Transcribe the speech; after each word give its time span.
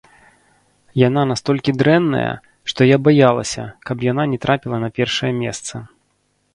Яна 1.07 1.21
настолькі 1.31 1.75
дрэнная, 1.83 2.33
што 2.71 2.81
я 2.89 2.97
баялася, 3.11 3.63
каб 3.91 3.97
яна 4.11 4.29
не 4.35 4.43
трапіла 4.49 4.77
на 4.87 4.95
першае 5.01 5.33
месца. 5.43 5.89